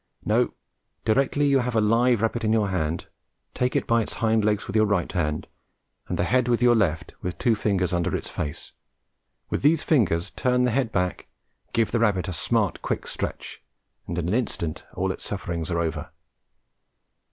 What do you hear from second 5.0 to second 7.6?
hand, and the head with your left, with two